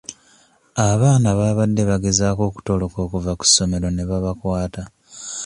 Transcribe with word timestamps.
Abaana 0.89 1.29
baabadde 1.39 1.81
bagezaako 1.89 2.41
okutoloka 2.49 2.97
okuva 3.05 3.31
ku 3.39 3.45
ssomero 3.49 3.87
ne 3.91 4.03
babakwata. 4.09 4.83